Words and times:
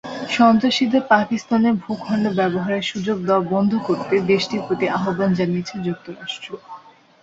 সন্ত্রাসীদের 0.31 1.03
পাকিস্তানের 1.09 1.75
ভূখণ্ড 1.83 2.25
ব্যবহারের 2.37 2.83
সুযোগ 2.83 3.17
দেওয়া 3.25 3.43
বন্ধ 3.53 3.71
করতে 3.87 4.15
দেশটির 4.31 4.61
প্রতি 4.67 4.85
আহ্বান 4.97 5.29
জানিয়েছে 5.39 5.75
যুক্তরাষ্ট্র। 5.85 6.49